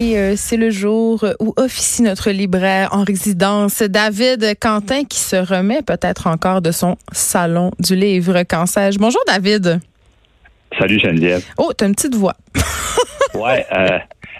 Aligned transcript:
Et 0.00 0.16
euh, 0.16 0.34
c'est 0.36 0.56
le 0.56 0.70
jour 0.70 1.24
où 1.40 1.54
officie 1.56 2.02
notre 2.02 2.30
libraire 2.30 2.90
en 2.92 3.02
résidence, 3.02 3.82
David 3.82 4.56
Quentin, 4.60 5.02
qui 5.02 5.18
se 5.18 5.34
remet 5.34 5.82
peut-être 5.82 6.28
encore 6.28 6.62
de 6.62 6.70
son 6.70 6.94
salon 7.10 7.72
du 7.80 7.96
livre. 7.96 8.44
Qu'en 8.44 8.66
sais-je? 8.66 8.96
Bonjour, 9.00 9.20
David. 9.26 9.80
Salut, 10.78 11.00
Geneviève. 11.00 11.44
Oh, 11.58 11.72
t'as 11.76 11.88
une 11.88 11.96
petite 11.96 12.14
voix. 12.14 12.36
ouais, 13.34 13.66
euh, 13.72 13.98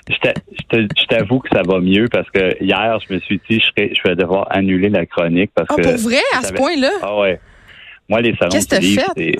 je 0.09 1.07
t'avoue 1.09 1.41
que 1.41 1.49
ça 1.53 1.63
va 1.67 1.81
mieux 1.81 2.07
parce 2.09 2.31
que 2.31 2.63
hier, 2.63 2.97
je 3.09 3.15
me 3.15 3.19
suis 3.19 3.41
dit, 3.51 3.59
je, 3.59 3.83
je 3.83 4.09
vais 4.09 4.15
devoir 4.15 4.47
annuler 4.51 4.91
la 4.91 5.07
chronique 5.07 5.51
parce 5.57 5.67
oh, 5.73 5.75
que. 5.75 5.83
pour 5.83 5.97
vrai, 5.97 6.23
à 6.39 6.45
ce 6.45 6.53
point-là? 6.53 6.93
Ah 7.03 7.19
ouais. 7.19 7.41
Moi, 8.09 8.21
les 8.21 8.37
salons 8.37 8.53
Qu'est-ce 8.53 8.79
du 8.79 8.87
livre, 8.87 9.13
fait? 9.17 9.33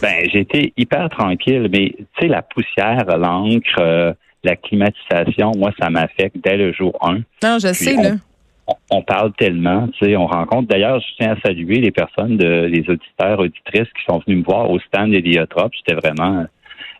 ben, 0.00 0.30
j'ai 0.32 0.42
été 0.42 0.72
hyper 0.76 1.08
tranquille, 1.08 1.68
mais 1.72 1.92
tu 1.96 2.06
sais, 2.20 2.28
la 2.28 2.42
poussière, 2.42 3.04
l'encre, 3.18 3.80
euh, 3.80 4.12
la 4.44 4.56
climatisation, 4.56 5.52
moi, 5.56 5.70
ça 5.80 5.90
m'affecte 5.90 6.36
dès 6.42 6.56
le 6.56 6.72
jour 6.72 6.96
1. 7.02 7.20
Non, 7.42 7.58
je 7.58 7.72
sais, 7.72 7.96
on, 7.96 8.02
là. 8.02 8.10
On, 8.90 9.02
parle 9.02 9.32
tellement, 9.34 9.88
tu 9.88 10.06
sais, 10.06 10.16
on 10.16 10.26
rencontre. 10.26 10.68
D'ailleurs, 10.68 11.00
je 11.00 11.06
tiens 11.18 11.32
à 11.32 11.40
saluer 11.40 11.80
les 11.80 11.90
personnes, 11.90 12.36
de, 12.36 12.66
les 12.66 12.80
auditeurs, 12.88 13.40
auditrices 13.40 13.88
qui 13.96 14.04
sont 14.08 14.22
venus 14.26 14.38
me 14.38 14.44
voir 14.44 14.70
au 14.70 14.78
stand 14.80 15.10
d'Héliotrope. 15.10 15.72
J'étais 15.74 15.98
vraiment 16.00 16.46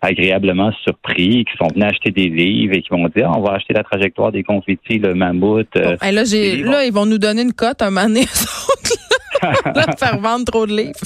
agréablement 0.02 0.72
surpris, 0.82 1.44
qui 1.44 1.56
sont 1.58 1.68
venus 1.68 1.84
acheter 1.84 2.10
des 2.10 2.28
livres 2.28 2.74
et 2.74 2.82
qui 2.82 2.92
m'ont 2.92 3.08
dit, 3.08 3.22
ah, 3.22 3.32
on 3.36 3.42
va 3.42 3.54
acheter 3.54 3.74
la 3.74 3.84
trajectoire 3.84 4.32
des 4.32 4.42
confettis, 4.42 4.98
le 4.98 5.14
mammouth. 5.14 5.68
Euh, 5.76 5.96
là, 6.00 6.24
j'ai, 6.24 6.56
là, 6.56 6.84
ils 6.84 6.92
vont 6.92 7.06
nous 7.06 7.18
donner 7.18 7.42
une 7.42 7.52
cote 7.52 7.82
un 7.82 7.90
moment 7.90 8.06
donné, 8.06 8.22
là, 9.42 9.86
faire 9.98 10.18
vendre 10.18 10.44
trop 10.46 10.66
de 10.66 10.74
livres. 10.74 10.98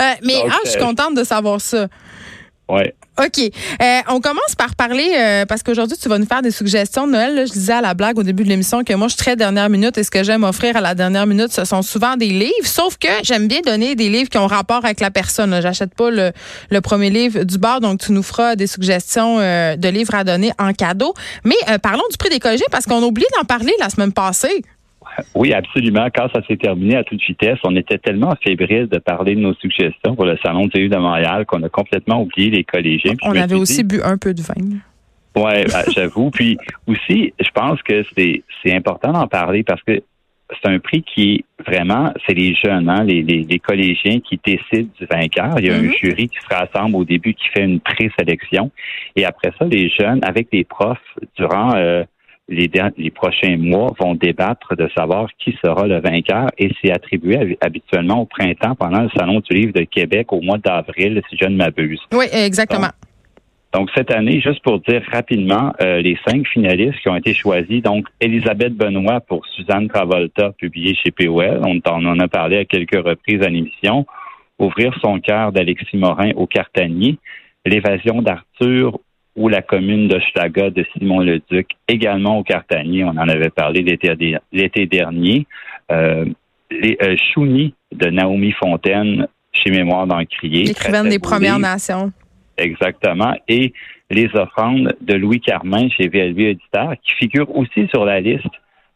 Euh, 0.00 0.04
mais 0.22 0.34
Donc, 0.34 0.50
ah, 0.50 0.58
je 0.64 0.70
suis 0.70 0.80
euh, 0.80 0.84
contente 0.84 1.14
de 1.14 1.24
savoir 1.24 1.60
ça. 1.60 1.88
Ouais. 2.68 2.94
OK. 3.18 3.38
Euh, 3.40 4.00
on 4.08 4.20
commence 4.20 4.54
par 4.56 4.76
parler, 4.76 5.10
euh, 5.16 5.46
parce 5.46 5.62
qu'aujourd'hui, 5.62 5.96
tu 6.00 6.08
vas 6.08 6.18
nous 6.18 6.26
faire 6.26 6.42
des 6.42 6.50
suggestions 6.50 7.06
Noël. 7.06 7.46
Je 7.46 7.52
disais 7.52 7.72
à 7.72 7.80
la 7.80 7.94
blague 7.94 8.18
au 8.18 8.22
début 8.22 8.44
de 8.44 8.48
l'émission 8.48 8.84
que 8.84 8.92
moi, 8.92 9.08
je 9.08 9.14
suis 9.14 9.22
très 9.24 9.34
dernière 9.34 9.68
minute 9.68 9.98
et 9.98 10.04
ce 10.04 10.10
que 10.10 10.22
j'aime 10.22 10.44
offrir 10.44 10.76
à 10.76 10.80
la 10.80 10.94
dernière 10.94 11.26
minute, 11.26 11.52
ce 11.52 11.64
sont 11.64 11.82
souvent 11.82 12.16
des 12.16 12.28
livres. 12.28 12.52
Sauf 12.64 12.96
que 12.96 13.08
j'aime 13.22 13.48
bien 13.48 13.60
donner 13.60 13.96
des 13.96 14.08
livres 14.08 14.28
qui 14.28 14.38
ont 14.38 14.46
rapport 14.46 14.84
avec 14.84 15.00
la 15.00 15.10
personne. 15.10 15.60
J'achète 15.60 15.94
pas 15.94 16.10
le, 16.10 16.80
premier 16.80 17.10
livre 17.10 17.42
du 17.42 17.58
bar, 17.58 17.80
donc 17.80 18.00
tu 18.00 18.12
nous 18.12 18.22
feras 18.22 18.54
des 18.54 18.66
suggestions 18.68 19.38
euh, 19.40 19.76
de 19.76 19.88
livres 19.88 20.14
à 20.14 20.22
donner 20.22 20.52
en 20.58 20.72
cadeau. 20.72 21.14
Mais 21.44 21.56
parlons 21.82 22.04
du 22.10 22.16
prix 22.16 22.28
des 22.28 22.38
collégiens 22.38 22.66
parce 22.70 22.86
qu'on 22.86 23.02
a 23.02 23.06
oublié 23.06 23.26
d'en 23.36 23.44
parler 23.44 23.72
la 23.80 23.90
semaine 23.90 24.12
passée. 24.12 24.62
Oui, 25.34 25.52
absolument. 25.52 26.08
Quand 26.14 26.28
ça 26.34 26.40
s'est 26.46 26.56
terminé 26.56 26.96
à 26.96 27.04
toute 27.04 27.20
vitesse, 27.22 27.58
on 27.64 27.74
était 27.76 27.98
tellement 27.98 28.34
fébrile 28.42 28.88
de 28.88 28.98
parler 28.98 29.34
de 29.34 29.40
nos 29.40 29.54
suggestions 29.54 30.14
pour 30.14 30.24
le 30.24 30.36
Salon 30.42 30.66
du 30.66 30.78
livre 30.80 30.94
de 30.96 31.00
Montréal 31.00 31.46
qu'on 31.46 31.62
a 31.62 31.68
complètement 31.68 32.22
oublié 32.22 32.50
les 32.50 32.64
collégiens. 32.64 33.12
Puis 33.16 33.26
On 33.28 33.36
avait 33.36 33.54
aussi 33.54 33.84
bu 33.84 34.00
un 34.02 34.16
peu 34.18 34.34
de 34.34 34.42
vin. 34.42 34.54
Ouais, 35.36 35.64
ben, 35.72 35.82
j'avoue. 35.94 36.30
Puis 36.30 36.56
aussi, 36.86 37.32
je 37.38 37.50
pense 37.54 37.82
que 37.82 38.04
c'est 38.16 38.42
c'est 38.62 38.74
important 38.74 39.12
d'en 39.12 39.26
parler 39.28 39.62
parce 39.62 39.82
que 39.82 40.00
c'est 40.62 40.70
un 40.70 40.78
prix 40.78 41.02
qui 41.02 41.34
est 41.34 41.62
vraiment, 41.70 42.10
c'est 42.26 42.32
les 42.32 42.54
jeunes, 42.54 42.88
hein, 42.88 43.04
les, 43.04 43.22
les, 43.22 43.42
les 43.44 43.58
collégiens 43.58 44.18
qui 44.20 44.40
décident 44.42 44.88
du 44.98 45.04
vainqueur. 45.04 45.54
Il 45.58 45.66
y 45.66 45.70
a 45.70 45.78
Mhm. 45.78 45.88
un 45.90 45.92
jury 45.92 46.28
qui 46.28 46.38
se 46.38 46.54
rassemble 46.54 46.96
au 46.96 47.04
début 47.04 47.34
qui 47.34 47.46
fait 47.48 47.64
une 47.64 47.80
présélection. 47.80 48.70
Et 49.14 49.26
après 49.26 49.52
ça, 49.58 49.66
les 49.66 49.90
jeunes, 49.90 50.20
avec 50.22 50.48
les 50.50 50.64
profs, 50.64 50.98
durant 51.36 51.74
euh, 51.76 52.02
les, 52.48 53.10
prochains 53.10 53.56
mois, 53.58 53.92
vont 54.00 54.14
débattre 54.14 54.74
de 54.76 54.88
savoir 54.96 55.28
qui 55.38 55.56
sera 55.62 55.86
le 55.86 56.00
vainqueur. 56.00 56.48
Et 56.58 56.70
c'est 56.80 56.90
attribué 56.90 57.36
hab- 57.36 57.56
habituellement 57.60 58.22
au 58.22 58.26
printemps 58.26 58.74
pendant 58.74 59.02
le 59.02 59.10
Salon 59.16 59.40
du 59.40 59.54
livre 59.54 59.72
de 59.72 59.82
Québec 59.82 60.32
au 60.32 60.40
mois 60.40 60.58
d'avril, 60.58 61.22
si 61.28 61.36
je 61.40 61.46
ne 61.46 61.56
m'abuse. 61.56 62.00
Oui, 62.12 62.26
exactement. 62.32 62.88
Donc, 63.74 63.90
cette 63.94 64.10
année, 64.10 64.40
juste 64.40 64.62
pour 64.62 64.80
dire 64.80 65.02
rapidement, 65.12 65.74
euh, 65.82 66.00
les 66.00 66.18
cinq 66.26 66.46
finalistes 66.48 67.00
qui 67.00 67.08
ont 67.10 67.16
été 67.16 67.34
choisis, 67.34 67.82
donc 67.82 68.06
Elisabeth 68.18 68.74
Benoît 68.74 69.20
pour 69.20 69.44
Suzanne 69.46 69.88
Travolta, 69.88 70.52
publié 70.52 70.94
chez 70.94 71.10
POL, 71.10 71.60
on 71.62 71.78
on 71.86 72.06
en 72.06 72.18
a 72.18 72.28
parlé 72.28 72.56
à 72.58 72.64
quelques 72.64 72.96
reprises 72.96 73.42
à 73.42 73.50
l'émission, 73.50 74.06
Ouvrir 74.58 74.92
son 75.00 75.20
cœur 75.20 75.52
d'Alexis 75.52 75.96
Morin 75.96 76.32
au 76.34 76.46
Cartanier, 76.46 77.18
L'évasion 77.64 78.22
d'Arthur 78.22 78.98
ou 79.38 79.48
la 79.48 79.62
commune 79.62 80.08
d'Hochelaga 80.08 80.70
de 80.70 80.84
Simon 80.92 81.20
Leduc, 81.20 81.68
également 81.86 82.38
au 82.38 82.42
Cartanier, 82.42 83.04
on 83.04 83.10
en 83.10 83.28
avait 83.28 83.50
parlé 83.50 83.82
l'été 83.82 84.86
dernier, 84.86 85.46
euh, 85.92 86.26
les 86.70 86.98
euh, 87.02 87.16
Chouni 87.32 87.72
de 87.92 88.10
Naomi 88.10 88.52
Fontaine 88.52 89.28
chez 89.52 89.70
Mémoire 89.70 90.06
d'Encrier. 90.06 90.64
L'écrivaine 90.64 91.08
des 91.08 91.20
Premières. 91.20 91.58
Nations. 91.58 92.12
Exactement. 92.56 93.34
Et 93.46 93.72
les 94.10 94.28
offrandes 94.34 94.94
de 95.00 95.14
Louis 95.14 95.40
Carmin 95.40 95.88
chez 95.90 96.08
VLV 96.08 96.50
Éditeur, 96.50 96.94
qui 97.02 97.12
figurent 97.12 97.56
aussi 97.56 97.86
sur 97.88 98.04
la 98.04 98.20
liste 98.20 98.44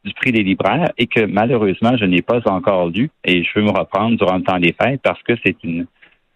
du 0.05 0.13
prix 0.15 0.33
des 0.33 0.43
libraires 0.43 0.91
et 0.99 1.07
que 1.07 1.25
malheureusement, 1.25 1.97
je 1.97 2.05
n'ai 2.05 2.23
pas 2.23 2.41
encore 2.47 2.89
lu 2.89 3.11
et 3.25 3.45
je 3.45 3.49
veux 3.55 3.65
me 3.65 3.71
reprendre 3.71 4.17
durant 4.17 4.37
le 4.37 4.43
temps 4.43 4.59
des 4.59 4.75
fêtes 4.81 5.01
parce 5.03 5.23
que 5.23 5.35
c'est 5.45 5.57
une 5.63 5.87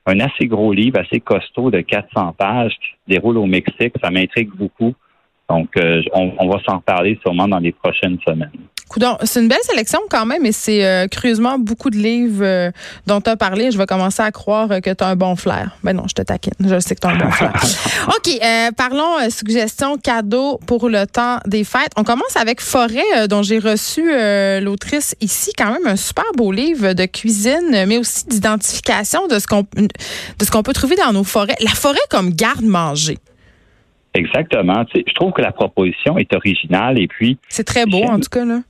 un 0.07 0.21
assez 0.21 0.47
gros 0.47 0.73
livre, 0.73 1.01
assez 1.01 1.21
costaud 1.21 1.71
de 1.71 1.81
400 1.81 2.33
pages 2.39 2.75
qui 2.75 2.89
se 2.89 3.15
déroule 3.15 3.39
au 3.39 3.47
Mexique. 3.47 3.95
Ça 4.03 4.11
m'intrigue 4.11 4.51
beaucoup. 4.55 4.95
Donc, 5.49 5.77
euh, 5.77 6.03
on, 6.13 6.33
on 6.39 6.49
va 6.49 6.61
s'en 6.67 6.77
reparler 6.77 7.19
sûrement 7.23 7.49
dans 7.49 7.59
les 7.59 7.73
prochaines 7.73 8.19
semaines. 8.27 8.51
Coudon, 8.89 9.19
c'est 9.25 9.41
une 9.41 9.49
belle 9.49 9.63
sélection 9.63 9.99
quand 10.09 10.27
même, 10.27 10.47
et 10.47 10.53
c'est 10.53 10.85
euh, 10.85 11.09
curieusement 11.09 11.59
beaucoup 11.59 11.91
de 11.91 11.97
livres 11.97 12.45
euh, 12.45 12.71
dont 13.07 13.21
tu 13.21 13.29
as 13.29 13.37
parlé. 13.37 13.73
Je 13.73 13.79
vais 13.79 13.87
commencer 13.87 14.23
à 14.23 14.31
croire 14.31 14.71
euh, 14.71 14.81
que 14.81 14.91
tu 14.91 15.03
as 15.03 15.09
un 15.09 15.17
bon 15.17 15.35
flair. 15.35 15.77
Ben 15.83 15.93
non, 15.93 16.05
je 16.09 16.15
te 16.15 16.23
taquine. 16.23 16.53
Je 16.61 16.79
sais 16.79 16.95
que 16.95 17.01
tu 17.01 17.07
as 17.09 17.11
un 17.11 17.19
bon 17.19 17.31
flair. 17.31 17.53
OK, 18.09 18.31
euh, 18.43 18.71
parlons 18.77 19.19
euh, 19.19 19.31
suggestions 19.31 19.99
cadeaux 19.99 20.61
pour 20.67 20.89
le 20.89 21.05
temps 21.07 21.41
des 21.47 21.65
fêtes. 21.65 21.91
On 21.97 22.05
commence 22.05 22.37
avec 22.37 22.61
Forêt, 22.61 23.03
euh, 23.17 23.27
dont 23.27 23.43
j'ai 23.43 23.59
reçu 23.59 24.13
euh, 24.13 24.61
l'autrice 24.61 25.17
ici, 25.21 25.51
quand 25.59 25.73
même 25.73 25.87
un 25.87 25.97
super 25.97 26.25
beau 26.37 26.53
livre 26.53 26.93
de 26.93 27.07
cuisine, 27.07 27.85
mais 27.87 27.99
aussi 27.99 28.25
d'identification 28.27 29.27
de 29.27 29.39
ce 29.41 29.49
qu'on 29.49 29.67
de 29.73 30.45
ce 30.45 30.51
qu'on 30.51 30.63
peut 30.63 30.73
trouver 30.73 30.95
dans 30.97 31.13
nos 31.13 31.25
forêts. 31.25 31.57
La 31.61 31.73
forêt 31.73 31.99
comme 32.09 32.31
garde-manger. 32.31 33.19
Exactement. 34.17 34.85
Je 34.95 35.15
trouve 35.15 35.33
que 35.33 35.43
la 35.43 35.53
proposition 35.53 36.19
est 36.19 36.35
originale 36.35 36.99
et 36.99 37.07
puis 37.07 37.39
C'est 37.49 37.65
très 37.65 37.87
beau, 37.87 38.03
en 38.05 38.19
tout 38.19 38.31
cas. 38.31 38.45
Là. 38.45 38.61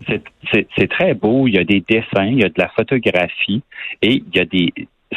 C'est 0.51 0.89
très 0.89 1.15
beau. 1.15 1.47
Il 1.47 1.55
y 1.55 1.59
a 1.59 1.65
des 1.65 1.83
dessins, 1.89 2.27
il 2.27 2.41
y 2.41 2.45
a 2.45 2.49
de 2.49 2.59
la 2.59 2.69
photographie 2.69 3.63
et 4.03 4.15
il 4.15 4.35
y 4.35 4.41
a 4.41 4.45
des. 4.45 4.73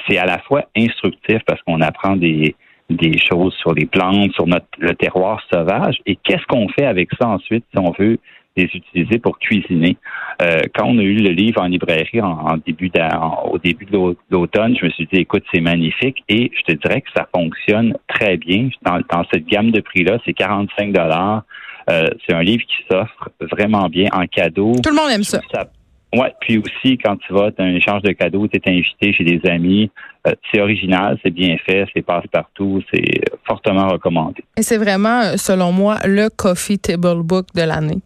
C'est 0.07 0.17
à 0.17 0.25
la 0.25 0.37
fois 0.39 0.65
instructif 0.77 1.39
parce 1.47 1.61
qu'on 1.63 1.81
apprend 1.81 2.15
des, 2.15 2.55
des 2.89 3.17
choses 3.17 3.53
sur 3.55 3.73
les 3.73 3.85
plantes, 3.85 4.31
sur 4.33 4.47
notre 4.47 4.67
le 4.77 4.93
terroir 4.93 5.41
sauvage. 5.51 5.97
Et 6.05 6.15
qu'est-ce 6.15 6.45
qu'on 6.47 6.67
fait 6.69 6.85
avec 6.85 7.09
ça 7.19 7.27
ensuite 7.27 7.65
si 7.71 7.79
on 7.79 7.91
veut 7.97 8.17
les 8.61 8.69
utiliser 8.73 9.19
pour 9.19 9.37
cuisiner? 9.39 9.97
Euh, 10.41 10.59
quand 10.75 10.85
on 10.87 10.97
a 10.99 11.01
eu 11.01 11.15
le 11.17 11.31
livre 11.31 11.61
en 11.61 11.65
librairie 11.67 12.21
en, 12.21 12.31
en 12.51 12.57
début 12.57 12.91
en- 12.99 13.49
au 13.51 13.57
début 13.57 13.85
de 13.85 13.91
l'au- 13.93 14.15
l'automne, 14.29 14.75
je 14.79 14.85
me 14.85 14.89
suis 14.91 15.05
dit, 15.11 15.19
écoute, 15.19 15.43
c'est 15.53 15.61
magnifique 15.61 16.23
et 16.29 16.51
je 16.57 16.61
te 16.73 16.77
dirais 16.79 17.01
que 17.01 17.09
ça 17.15 17.27
fonctionne 17.35 17.95
très 18.07 18.37
bien. 18.37 18.69
Dans, 18.83 18.99
dans 19.11 19.23
cette 19.31 19.45
gamme 19.47 19.71
de 19.71 19.81
prix-là, 19.81 20.17
c'est 20.25 20.33
45 20.33 20.93
dollars. 20.93 21.43
Euh, 21.89 22.05
c'est 22.25 22.35
un 22.35 22.43
livre 22.43 22.63
qui 22.63 22.77
s'offre 22.89 23.29
vraiment 23.51 23.87
bien 23.89 24.07
en 24.13 24.25
cadeau. 24.27 24.73
Tout 24.83 24.89
le 24.91 24.95
monde 24.95 25.11
aime 25.11 25.23
ça. 25.23 25.41
Ça- 25.53 25.69
Ouais, 26.11 26.33
puis 26.41 26.57
aussi 26.57 26.97
quand 26.97 27.17
tu 27.17 27.33
vas, 27.33 27.51
tu 27.51 27.61
as 27.61 27.65
un 27.65 27.75
échange 27.75 28.01
de 28.01 28.11
cadeaux, 28.13 28.47
tu 28.47 28.57
es 28.57 28.61
invité 28.67 29.13
chez 29.13 29.23
des 29.23 29.39
amis, 29.47 29.91
euh, 30.27 30.31
c'est 30.51 30.59
original, 30.59 31.19
c'est 31.21 31.29
bien 31.29 31.55
fait, 31.63 31.85
c'est 31.93 32.01
passe-partout, 32.01 32.81
c'est 32.91 33.21
fortement 33.45 33.87
recommandé. 33.89 34.43
Et 34.57 34.63
c'est 34.63 34.79
vraiment, 34.79 35.37
selon 35.37 35.71
moi, 35.71 35.97
le 36.05 36.29
coffee 36.35 36.79
table 36.79 37.21
book 37.21 37.45
de 37.53 37.61
l'année. 37.61 37.99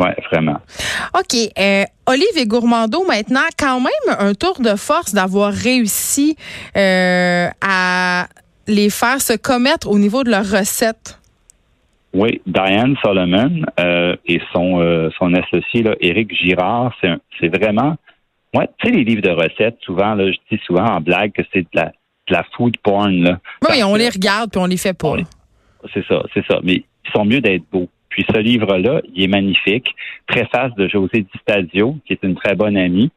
Ouais, 0.00 0.16
vraiment. 0.32 0.58
OK. 1.14 1.36
Euh, 1.58 1.84
Olive 2.06 2.36
et 2.38 2.46
Gourmando, 2.46 3.04
maintenant, 3.06 3.46
quand 3.58 3.80
même 3.80 4.16
un 4.18 4.32
tour 4.34 4.58
de 4.60 4.74
force 4.76 5.12
d'avoir 5.14 5.52
réussi 5.52 6.36
euh, 6.76 7.48
à 7.60 8.26
les 8.66 8.88
faire 8.88 9.20
se 9.20 9.36
commettre 9.36 9.88
au 9.90 9.98
niveau 9.98 10.24
de 10.24 10.30
leurs 10.30 10.48
recettes. 10.50 11.18
Oui, 12.14 12.40
Diane 12.46 12.96
Solomon 13.04 13.62
euh, 13.78 14.16
et 14.26 14.40
son 14.52 14.80
euh, 14.80 15.10
son 15.18 15.32
associé 15.34 15.82
là, 15.82 15.94
Éric 16.00 16.34
Girard, 16.34 16.92
c'est 17.00 17.08
un- 17.08 17.20
c'est 17.38 17.48
vraiment 17.48 17.96
ouais, 18.54 18.68
tu 18.78 18.88
sais 18.88 18.92
les 18.96 19.04
livres 19.04 19.22
de 19.22 19.30
recettes, 19.30 19.76
souvent 19.82 20.14
là, 20.14 20.24
je 20.32 20.36
dis 20.50 20.60
souvent 20.66 20.84
en 20.86 21.00
blague 21.00 21.32
que 21.32 21.42
c'est 21.52 21.62
de 21.62 21.68
la 21.74 21.84
de 21.86 22.32
la 22.32 22.44
food 22.56 22.76
porn 22.82 23.12
là. 23.22 23.38
Oui, 23.68 23.82
on 23.84 23.94
les 23.94 24.08
regarde 24.08 24.50
puis 24.50 24.60
on 24.60 24.66
les 24.66 24.76
fait 24.76 24.92
pas. 24.96 25.14
C'est 25.94 26.04
ça, 26.06 26.22
c'est 26.34 26.44
ça. 26.46 26.58
Mais 26.64 26.82
ils 27.04 27.10
sont 27.14 27.24
mieux 27.24 27.40
d'être 27.40 27.64
beaux. 27.70 27.88
Puis 28.10 28.26
ce 28.28 28.38
livre-là, 28.38 29.00
il 29.14 29.22
est 29.22 29.28
magnifique. 29.28 29.94
Préface 30.26 30.74
de 30.74 30.88
José 30.88 31.20
Di 31.22 31.38
Stadio, 31.40 31.96
qui 32.04 32.12
est 32.12 32.22
une 32.22 32.34
très 32.34 32.54
bonne 32.54 32.76
amie. 32.76 33.10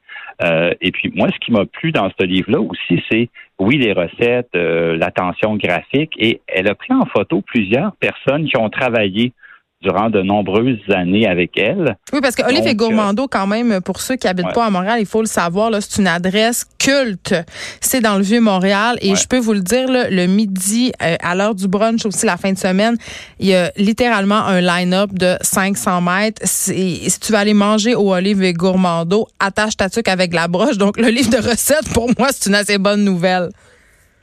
Euh, 0.44 0.74
et 0.82 0.92
puis 0.92 1.12
moi, 1.14 1.28
ce 1.34 1.40
qui 1.40 1.52
m'a 1.52 1.66
plu 1.66 1.92
dans 1.92 2.10
ce 2.18 2.26
livre-là 2.26 2.60
aussi, 2.60 3.04
c'est 3.12 3.30
oui 3.60 3.78
les 3.78 3.94
recettes, 3.94 4.50
euh, 4.56 4.98
l'attention 4.98 5.56
graphique, 5.56 6.14
et 6.18 6.42
elle 6.48 6.68
a 6.68 6.76
pris 6.76 6.94
en 6.94 7.06
photo 7.06 7.42
plusieurs 7.42 7.96
personnes 7.98 8.46
qui 8.46 8.58
ont 8.58 8.70
travaillé 8.70 9.34
durant 9.84 10.10
de 10.10 10.22
nombreuses 10.22 10.80
années 10.90 11.28
avec 11.28 11.58
elle. 11.58 11.98
Oui, 12.14 12.20
parce 12.22 12.36
que 12.36 12.44
Olive 12.44 12.66
et 12.66 12.76
Gourmando, 12.76 13.28
quand 13.28 13.46
même, 13.46 13.82
pour 13.82 14.00
ceux 14.00 14.16
qui 14.16 14.28
habitent 14.28 14.54
pas 14.54 14.66
à 14.66 14.70
Montréal, 14.70 14.98
il 15.00 15.06
faut 15.06 15.22
le 15.22 15.28
savoir, 15.28 15.70
là, 15.70 15.82
c'est 15.82 16.02
une 16.02 16.08
adresse 16.08 16.66
culte. 16.80 17.36
C'est 17.82 18.02
dans 18.02 18.16
le 18.16 18.24
Vieux-Montréal. 18.24 18.98
Et 19.02 19.16
je 19.16 19.28
peux 19.28 19.40
vous 19.40 19.54
le 19.54 19.60
dire, 19.60 19.90
là, 19.90 20.10
le 20.10 20.26
midi, 20.26 20.92
à 21.00 21.36
l'heure 21.36 21.54
du 21.54 21.68
brunch 21.68 22.06
aussi, 22.06 22.26
la 22.26 22.38
fin 22.38 22.54
de 22.54 22.58
semaine, 22.58 22.96
il 23.40 23.48
y 23.48 23.56
a 23.56 23.72
littéralement 23.78 24.46
un 24.46 24.62
line-up 24.62 25.12
de 25.14 25.36
500 25.42 26.02
mètres. 26.02 26.42
Si 26.46 27.08
tu 27.22 27.32
vas 27.32 27.40
aller 27.40 27.54
manger 27.54 27.94
au 27.96 28.14
Olive 28.14 28.42
et 28.44 28.54
Gourmando, 28.54 29.28
attache 29.40 29.78
ta 29.78 29.90
tuque 29.90 30.08
avec 30.08 30.34
la 30.34 30.48
broche. 30.48 30.78
Donc, 30.78 30.98
le 30.98 31.10
livre 31.10 31.30
de 31.30 31.38
recettes, 31.38 31.94
pour 31.94 32.10
moi, 32.18 32.30
c'est 32.32 32.50
une 32.50 32.56
assez 32.56 32.78
bonne 32.78 33.04
nouvelle. 33.04 33.50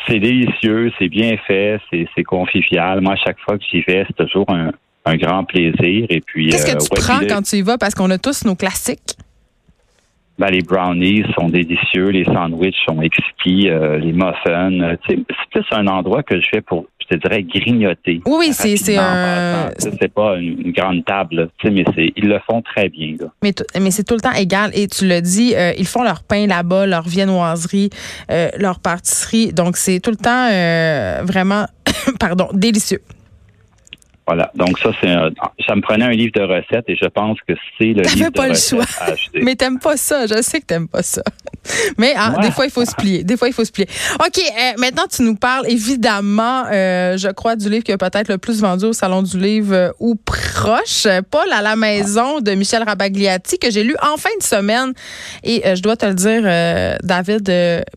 C'est 0.09 0.19
délicieux, 0.19 0.91
c'est 0.99 1.09
bien 1.09 1.37
fait, 1.47 1.79
c'est 1.91 2.25
confifial. 2.25 3.03
Moi, 3.03 3.13
à 3.13 3.17
chaque 3.17 3.39
fois 3.41 3.59
que 3.59 3.65
j'y 3.71 3.83
vais, 3.83 4.05
c'est 4.07 4.17
toujours 4.17 4.47
un, 4.49 4.71
grand 5.17 5.45
plaisir. 5.45 6.07
Et 6.09 6.21
puis, 6.21 6.51
qu'est-ce 6.51 6.67
que 6.67 6.77
euh, 6.77 6.79
tu 6.79 7.03
prends 7.03 7.21
quand 7.21 7.43
tu 7.43 7.57
y 7.57 7.63
vas? 7.63 7.79
Parce 7.79 7.95
qu'on 7.95 8.11
a 8.11 8.19
tous 8.19 8.45
nos 8.45 8.55
classiques. 8.55 9.17
Ben, 10.41 10.49
les 10.49 10.63
brownies 10.63 11.23
sont 11.39 11.51
délicieux, 11.51 12.09
les 12.09 12.25
sandwichs 12.25 12.83
sont 12.89 13.03
exquis, 13.03 13.69
euh, 13.69 13.99
les 13.99 14.13
muffins. 14.13 14.73
Euh, 14.81 14.97
c'est 15.07 15.19
plus 15.51 15.65
un 15.71 15.87
endroit 15.87 16.23
que 16.23 16.41
je 16.41 16.47
fais 16.51 16.63
pour, 16.63 16.87
je 16.99 17.15
te 17.15 17.21
dirais, 17.21 17.43
grignoter. 17.43 18.23
Oui, 18.25 18.47
oui, 18.49 18.53
c'est 18.55 18.97
un. 18.97 19.69
C'est 19.77 20.09
pas 20.09 20.37
une, 20.39 20.73
grande 20.73 21.05
table, 21.05 21.51
mais 21.63 21.85
ils 22.17 22.27
le 22.27 22.39
font 22.47 22.63
très 22.63 22.89
bien. 22.89 23.17
Mais, 23.43 23.53
mais 23.79 23.91
c'est 23.91 24.05
tout 24.05 24.15
le 24.15 24.21
temps 24.23 24.33
égal. 24.33 24.71
Et 24.73 24.87
tu 24.87 25.07
le 25.07 25.21
dis, 25.21 25.55
euh, 25.55 25.73
ils 25.77 25.87
font 25.87 26.03
leur 26.03 26.23
pain 26.23 26.47
là-bas, 26.47 26.87
leur 26.87 27.07
viennoiserie, 27.07 27.91
leur 28.59 28.81
pâtisserie. 28.81 29.53
Donc, 29.53 29.77
c'est 29.77 30.01
tout 30.01 30.11
le 30.11 30.17
temps 30.17 30.49
vraiment, 31.27 31.67
pardon, 32.19 32.49
délicieux. 32.55 33.03
Voilà. 34.31 34.49
Donc 34.55 34.79
ça, 34.79 34.91
c'est 35.01 35.13
ça 35.67 35.75
me 35.75 35.81
prenait 35.81 36.05
un 36.05 36.13
livre 36.13 36.31
de 36.37 36.43
recettes 36.43 36.85
et 36.87 36.95
je 36.95 37.07
pense 37.07 37.37
que 37.49 37.55
c'est 37.77 37.87
le 37.87 38.03
livre 38.03 38.31
pas 38.31 38.45
de 38.45 38.51
le 38.51 38.55
choix. 38.55 38.85
Mais 39.35 39.57
t'aimes 39.57 39.81
pas 39.81 39.97
ça. 39.97 40.29
Je 40.29 40.41
sais 40.41 40.61
que 40.61 40.67
t'aimes 40.67 40.87
pas 40.87 41.03
ça. 41.03 41.23
Mais 41.99 42.15
hein, 42.17 42.37
des 42.41 42.53
fois, 42.53 42.65
il 42.65 42.71
faut 42.71 42.85
se 42.85 42.95
plier. 42.95 43.25
Des 43.25 43.37
fois, 43.37 43.49
il 43.49 43.53
faut 43.53 43.65
se 43.65 43.73
plier. 43.73 43.89
OK. 44.25 44.39
Euh, 44.39 44.73
maintenant, 44.79 45.03
tu 45.11 45.23
nous 45.23 45.35
parles 45.35 45.69
évidemment, 45.69 46.63
euh, 46.73 47.17
je 47.17 47.27
crois, 47.27 47.57
du 47.57 47.69
livre 47.69 47.83
qui 47.83 47.91
a 47.91 47.99
peut-être 47.99 48.29
le 48.29 48.39
plus 48.39 48.61
vendu 48.61 48.85
au 48.85 48.93
Salon 48.93 49.23
du 49.23 49.37
Livre 49.37 49.75
euh, 49.75 49.91
ou 49.99 50.15
proche. 50.15 51.09
Paul 51.29 51.51
à 51.53 51.61
la 51.61 51.75
maison 51.75 52.41
de 52.41 52.53
Michel 52.53 52.85
Rabagliati 52.85 53.59
que 53.59 53.73
j'ai 53.73 53.83
lu 53.83 53.97
en 54.01 54.17
fin 54.17 54.31
de 54.39 54.45
semaine. 54.45 54.93
Et 55.43 55.75
je 55.75 55.83
dois 55.83 55.97
te 55.97 56.07
le 56.07 56.15
dire, 56.15 56.43
David, 57.03 57.51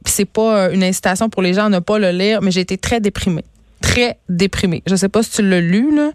c'est 0.06 0.26
pas 0.26 0.72
une 0.72 0.84
incitation 0.84 1.30
pour 1.30 1.44
les 1.44 1.54
gens 1.54 1.66
à 1.66 1.70
ne 1.70 1.80
pas 1.80 2.00
le 2.00 2.10
lire, 2.10 2.42
mais 2.42 2.50
j'ai 2.50 2.62
été 2.62 2.80
très 2.80 3.00
déprimée 3.00 3.44
très 3.84 4.18
déprimé. 4.30 4.82
Je 4.88 4.96
sais 4.96 5.10
pas 5.10 5.22
si 5.22 5.32
tu 5.32 5.48
l'as 5.48 5.60
lu, 5.60 5.94
là. 5.94 6.12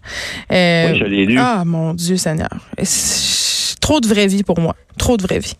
Euh, 0.51 0.91
oui, 0.91 0.99
je 0.99 1.05
l'ai 1.05 1.25
lu. 1.25 1.37
Ah, 1.39 1.63
mon 1.65 1.93
Dieu 1.93 2.17
Seigneur. 2.17 2.49
Trop 3.79 3.99
de 4.01 4.07
vraie 4.07 4.27
vie 4.27 4.43
pour 4.43 4.59
moi. 4.59 4.75
Trop 4.97 5.15
de 5.15 5.21
vraie 5.21 5.39
vie. 5.39 5.55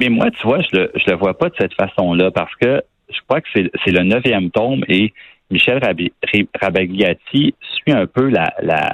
Mais 0.00 0.08
moi, 0.08 0.30
tu 0.30 0.46
vois, 0.46 0.60
je 0.62 0.76
le, 0.76 0.92
je 0.94 1.10
le 1.10 1.16
vois 1.16 1.36
pas 1.36 1.48
de 1.48 1.54
cette 1.58 1.74
façon-là 1.74 2.30
parce 2.30 2.54
que 2.60 2.80
je 3.10 3.18
crois 3.26 3.40
que 3.40 3.48
c'est 3.52 3.90
le 3.90 4.04
neuvième 4.04 4.50
tome 4.50 4.84
et 4.88 5.12
Michel 5.50 5.80
Rabagliati 6.60 7.54
suit 7.60 7.92
un 7.92 8.06
peu 8.06 8.28
la, 8.28 8.52
la, 8.62 8.92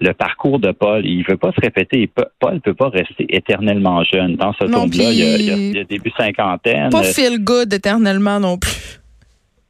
le 0.00 0.12
parcours 0.12 0.58
de 0.58 0.72
Paul. 0.72 1.06
Il 1.06 1.24
veut 1.26 1.36
pas 1.38 1.52
se 1.52 1.60
répéter. 1.60 2.10
Paul 2.38 2.60
peut 2.60 2.74
pas 2.74 2.90
rester 2.90 3.26
éternellement 3.28 4.04
jeune. 4.04 4.36
Dans 4.36 4.52
ce 4.52 4.64
tome-là, 4.64 5.10
il, 5.10 5.20
il, 5.20 5.76
y 5.76 5.78
a 5.78 5.84
début 5.84 6.12
cinquantaine. 6.16 6.90
Pas 6.90 7.04
feel 7.04 7.42
good 7.42 7.72
éternellement 7.72 8.40
non 8.40 8.58
plus. 8.58 9.00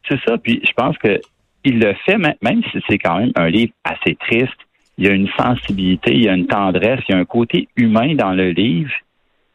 C'est 0.09 0.19
ça. 0.27 0.37
Puis 0.39 0.61
je 0.67 0.73
pense 0.73 0.97
que 0.99 1.21
il 1.65 1.79
le 1.79 1.95
fait, 2.07 2.19
même 2.19 2.63
si 2.71 2.79
c'est 2.89 2.99
quand 2.99 3.19
même 3.19 3.33
un 3.37 3.49
livre 3.49 3.73
assez 3.85 4.15
triste. 4.17 4.53
Il 4.97 5.07
y 5.07 5.09
a 5.09 5.13
une 5.13 5.29
sensibilité, 5.37 6.13
il 6.13 6.25
y 6.25 6.29
a 6.29 6.35
une 6.35 6.47
tendresse, 6.47 7.01
il 7.09 7.15
y 7.15 7.15
a 7.17 7.19
un 7.19 7.25
côté 7.25 7.69
humain 7.77 8.15
dans 8.15 8.33
le 8.33 8.51
livre 8.51 8.93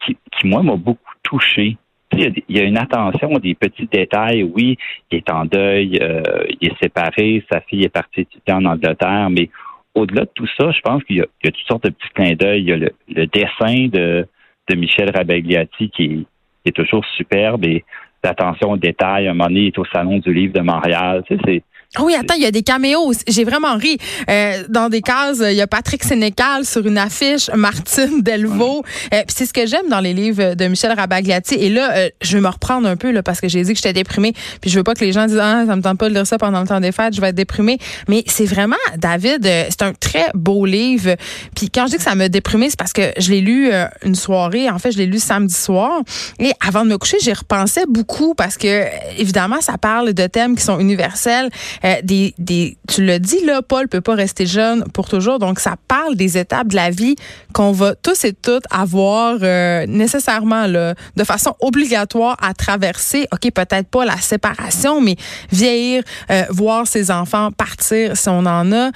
qui, 0.05 0.17
moi, 0.43 0.63
m'a 0.63 0.75
beaucoup 0.75 1.13
touché. 1.23 1.77
Il 2.11 2.43
y 2.49 2.59
a 2.59 2.63
une 2.63 2.77
attention 2.77 3.29
des 3.37 3.53
petits 3.53 3.85
détails. 3.85 4.43
Oui, 4.43 4.77
il 5.11 5.17
est 5.17 5.31
en 5.31 5.45
deuil, 5.45 5.99
euh, 6.01 6.23
il 6.59 6.69
est 6.69 6.81
séparé, 6.81 7.45
sa 7.51 7.61
fille 7.61 7.83
est 7.83 7.89
partie 7.89 8.21
étudier 8.21 8.53
en 8.53 8.65
Angleterre, 8.65 9.29
mais 9.29 9.49
au-delà 9.93 10.21
de 10.21 10.31
tout 10.33 10.47
ça, 10.59 10.71
je 10.71 10.81
pense 10.81 11.03
qu'il 11.03 11.17
y, 11.17 11.21
a 11.21 11.25
toutes 11.43 11.67
sortes 11.67 11.83
de 11.83 11.89
petits 11.89 12.13
clins 12.13 12.35
d'œil. 12.35 12.61
Il 12.61 12.69
y 12.69 12.73
a 12.73 12.77
le, 12.77 13.27
dessin 13.27 13.87
de, 13.87 14.27
Michel 14.75 15.11
Rabagliati 15.11 15.89
qui 15.89 16.25
est, 16.65 16.71
toujours 16.71 17.05
superbe 17.17 17.65
et 17.65 17.83
l'attention 18.23 18.71
aux 18.71 18.77
détails. 18.77 19.27
Un 19.27 19.33
moment 19.33 19.47
donné, 19.47 19.61
il 19.61 19.67
est 19.67 19.77
au 19.77 19.85
Salon 19.85 20.19
du 20.19 20.33
Livre 20.33 20.53
de 20.53 20.61
Montréal. 20.61 21.23
Tu 21.27 21.37
sais, 21.45 21.63
ah 21.95 22.03
oui, 22.03 22.13
attends, 22.13 22.35
il 22.35 22.43
y 22.43 22.45
a 22.45 22.51
des 22.51 22.61
caméos. 22.61 23.13
J'ai 23.27 23.43
vraiment 23.43 23.75
ri. 23.75 23.97
Euh, 24.29 24.63
dans 24.69 24.89
des 24.89 25.01
cases, 25.01 25.39
il 25.41 25.55
y 25.55 25.61
a 25.61 25.65
Patrick 25.65 26.03
Sénécal 26.03 26.63
sur 26.63 26.85
une 26.85 26.99
affiche, 26.99 27.49
Martine 27.55 28.21
Delvaux. 28.21 28.83
Euh, 29.11 29.23
c'est 29.27 29.47
ce 29.47 29.53
que 29.53 29.65
j'aime 29.65 29.89
dans 29.89 29.99
les 29.99 30.13
livres 30.13 30.53
de 30.53 30.67
Michel 30.67 30.91
Rabagliati. 30.91 31.55
Et 31.55 31.69
là, 31.71 31.91
euh, 31.95 32.09
je 32.21 32.37
vais 32.37 32.41
me 32.41 32.47
reprendre 32.47 32.87
un 32.87 32.95
peu 32.95 33.09
là, 33.09 33.23
parce 33.23 33.41
que 33.41 33.47
j'ai 33.47 33.63
dit 33.63 33.71
que 33.73 33.77
j'étais 33.77 33.93
déprimée. 33.93 34.33
Puis 34.61 34.69
je 34.69 34.77
veux 34.77 34.83
pas 34.83 34.93
que 34.93 35.03
les 35.03 35.11
gens 35.11 35.25
disent 35.25 35.39
ah 35.41 35.63
ça 35.65 35.75
me 35.75 35.81
tente 35.81 35.97
pas 35.97 36.09
de 36.09 36.13
lire 36.13 36.27
ça 36.27 36.37
pendant 36.37 36.61
le 36.61 36.67
temps 36.67 36.79
des 36.79 36.91
fêtes, 36.91 37.15
je 37.15 37.21
vais 37.21 37.29
être 37.29 37.35
déprimée. 37.35 37.79
Mais 38.07 38.23
c'est 38.27 38.45
vraiment 38.45 38.75
David, 38.97 39.43
euh, 39.47 39.65
c'est 39.69 39.81
un 39.81 39.93
très 39.93 40.27
beau 40.35 40.67
livre. 40.67 41.15
Puis 41.55 41.71
quand 41.71 41.87
je 41.87 41.93
dis 41.93 41.97
que 41.97 42.03
ça 42.03 42.13
m'a 42.13 42.29
déprimée, 42.29 42.69
c'est 42.69 42.77
parce 42.77 42.93
que 42.93 43.13
je 43.17 43.31
l'ai 43.31 43.41
lu 43.41 43.71
une 44.05 44.13
soirée. 44.13 44.69
En 44.69 44.77
fait, 44.77 44.91
je 44.91 44.99
l'ai 44.99 45.07
lu 45.07 45.17
samedi 45.17 45.55
soir. 45.55 46.01
Et 46.37 46.51
avant 46.63 46.85
de 46.85 46.91
me 46.91 46.99
coucher, 46.99 47.17
j'y 47.19 47.33
repensais 47.33 47.85
beaucoup 47.87 48.35
parce 48.35 48.57
que 48.57 48.85
évidemment, 49.17 49.59
ça 49.61 49.79
parle 49.79 50.13
de 50.13 50.27
thèmes 50.27 50.55
qui 50.55 50.63
sont 50.63 50.79
universels. 50.79 51.49
Euh, 51.85 51.95
tu 52.05 53.05
le 53.05 53.17
dis 53.17 53.43
là, 53.45 53.61
Paul 53.61 53.87
peut 53.87 54.01
pas 54.01 54.15
rester 54.15 54.45
jeune 54.45 54.83
pour 54.93 55.09
toujours. 55.09 55.39
Donc 55.39 55.59
ça 55.59 55.75
parle 55.87 56.15
des 56.15 56.37
étapes 56.37 56.67
de 56.67 56.75
la 56.75 56.89
vie 56.89 57.15
qu'on 57.53 57.71
va 57.71 57.95
tous 57.95 58.25
et 58.25 58.33
toutes 58.33 58.63
avoir 58.69 59.37
euh, 59.41 59.85
nécessairement 59.87 60.67
là, 60.67 60.95
de 61.15 61.23
façon 61.23 61.55
obligatoire 61.61 62.37
à 62.41 62.53
traverser. 62.53 63.27
Ok, 63.31 63.51
peut-être 63.51 63.87
pas 63.87 64.05
la 64.05 64.17
séparation, 64.17 65.01
mais 65.01 65.15
vieillir, 65.51 66.03
euh, 66.31 66.43
voir 66.49 66.87
ses 66.87 67.11
enfants 67.11 67.51
partir 67.51 68.15
si 68.17 68.29
on 68.29 68.45
en 68.45 68.71
a, 68.71 68.91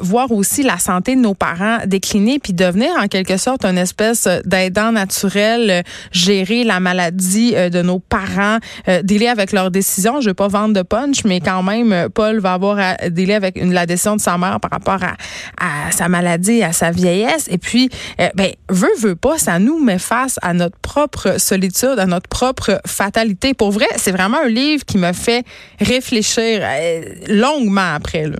voir 0.00 0.30
aussi 0.32 0.62
la 0.62 0.78
santé 0.78 1.16
de 1.16 1.20
nos 1.20 1.34
parents 1.34 1.78
décliner, 1.86 2.38
puis 2.38 2.52
devenir 2.52 2.90
en 2.98 3.08
quelque 3.08 3.36
sorte 3.36 3.64
une 3.64 3.78
espèce 3.78 4.28
d'aidant 4.44 4.92
naturel, 4.92 5.82
gérer 6.12 6.64
la 6.64 6.80
maladie 6.80 7.52
de 7.52 7.82
nos 7.82 7.98
parents, 7.98 8.58
délai 9.02 9.28
avec 9.28 9.52
leurs 9.52 9.70
décisions. 9.70 10.20
Je 10.20 10.28
veux 10.28 10.34
pas 10.34 10.48
vendre 10.48 10.74
de 10.74 10.82
punch, 10.82 11.24
mais 11.24 11.40
quand 11.40 11.62
même, 11.62 12.08
pas 12.10 12.23
Paul 12.24 12.38
va 12.38 12.54
avoir 12.54 12.78
à 12.78 13.10
délai 13.10 13.34
avec 13.34 13.56
une, 13.56 13.74
la 13.74 13.84
décision 13.84 14.16
de 14.16 14.20
sa 14.20 14.38
mère 14.38 14.58
par 14.58 14.70
rapport 14.70 15.00
à, 15.02 15.90
sa 15.90 16.08
maladie, 16.08 16.62
à 16.62 16.72
sa 16.72 16.90
vieillesse. 16.90 17.48
Et 17.52 17.58
puis, 17.58 17.90
euh, 18.18 18.28
ben, 18.34 18.50
veut, 18.70 18.88
veut 18.98 19.16
pas, 19.16 19.36
ça 19.36 19.58
nous 19.58 19.78
met 19.78 19.98
face 19.98 20.38
à 20.42 20.54
notre 20.54 20.78
propre 20.78 21.38
solitude, 21.38 21.98
à 21.98 22.06
notre 22.06 22.28
propre 22.28 22.80
fatalité. 22.86 23.52
Pour 23.52 23.72
vrai, 23.72 23.86
c'est 23.96 24.12
vraiment 24.12 24.38
un 24.42 24.48
livre 24.48 24.84
qui 24.86 24.96
me 24.96 25.12
fait 25.12 25.44
réfléchir 25.80 26.60
euh, 26.62 27.02
longuement 27.28 27.94
après. 27.94 28.26
Là. 28.26 28.36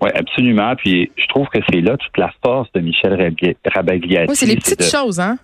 Oui, 0.00 0.10
absolument. 0.14 0.74
Puis 0.76 1.10
je 1.16 1.26
trouve 1.26 1.48
que 1.48 1.58
c'est 1.70 1.80
là 1.80 1.96
toute 1.96 2.18
la 2.18 2.30
force 2.44 2.68
de 2.72 2.80
Michel 2.80 3.34
Rabagliati. 3.64 4.26
Oui, 4.28 4.36
c'est 4.36 4.46
les 4.46 4.56
petites 4.56 4.84
choses, 4.84 5.18
hein? 5.18 5.38